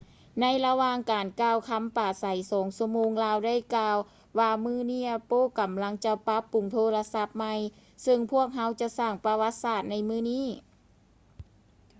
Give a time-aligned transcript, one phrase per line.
[0.41, 3.97] ໃນລະຫວ່າງການກ່າວຄຳປາໄສ 2 ຊົ່ວໂມງ ລາວໄດ້ກ່າວ
[4.39, 7.53] ວ່າ ມື້ນີ້ apple ກຳລັງຈະປັບປຸງໂທລະສັບໃໝ່
[8.03, 10.45] ເຊິ່ງພວກເຮົາຈະສ້າງປະຫວັດສາດໃນມື້ນີ້